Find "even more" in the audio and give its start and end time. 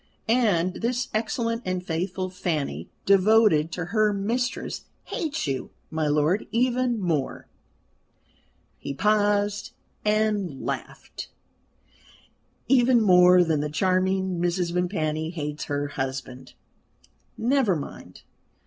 6.51-7.45, 12.67-13.43